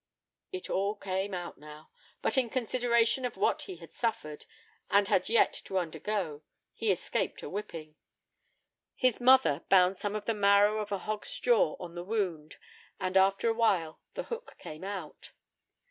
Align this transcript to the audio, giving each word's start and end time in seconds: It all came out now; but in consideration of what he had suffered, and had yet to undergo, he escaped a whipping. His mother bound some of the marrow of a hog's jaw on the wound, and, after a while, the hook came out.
It 0.51 0.67
all 0.67 0.95
came 0.95 1.35
out 1.35 1.59
now; 1.59 1.91
but 2.23 2.35
in 2.35 2.49
consideration 2.49 3.23
of 3.23 3.37
what 3.37 3.61
he 3.61 3.75
had 3.75 3.93
suffered, 3.93 4.47
and 4.89 5.07
had 5.07 5.29
yet 5.29 5.53
to 5.65 5.77
undergo, 5.77 6.41
he 6.73 6.89
escaped 6.91 7.43
a 7.43 7.49
whipping. 7.51 7.93
His 8.95 9.21
mother 9.21 9.63
bound 9.69 9.99
some 9.99 10.15
of 10.15 10.25
the 10.25 10.33
marrow 10.33 10.79
of 10.79 10.91
a 10.91 10.97
hog's 10.97 11.37
jaw 11.39 11.75
on 11.79 11.93
the 11.93 12.03
wound, 12.03 12.57
and, 12.99 13.15
after 13.15 13.47
a 13.47 13.53
while, 13.53 13.99
the 14.15 14.23
hook 14.23 14.55
came 14.57 14.83
out. 14.83 15.33